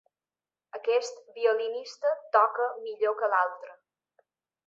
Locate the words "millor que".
2.87-3.31